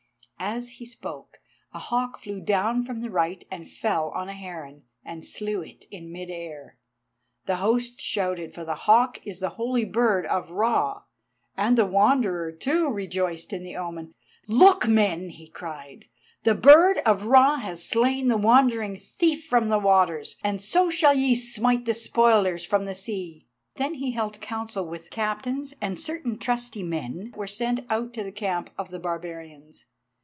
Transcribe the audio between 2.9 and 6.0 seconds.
the right, and fell on a heron, and slew it